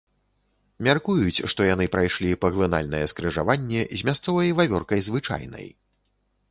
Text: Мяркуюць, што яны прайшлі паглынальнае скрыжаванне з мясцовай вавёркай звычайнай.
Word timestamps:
Мяркуюць, 0.87 1.43
што 1.53 1.67
яны 1.73 1.85
прайшлі 1.97 2.39
паглынальнае 2.47 3.03
скрыжаванне 3.13 3.81
з 4.01 4.09
мясцовай 4.09 4.49
вавёркай 4.63 4.99
звычайнай. 5.11 5.67